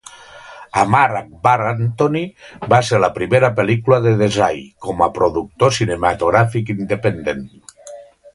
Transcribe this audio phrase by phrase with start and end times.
[0.83, 2.23] "Amar Akbar Anthony"
[2.73, 7.47] va ser la primera pel·lícula de Desai com a productor cinematogràfic independent.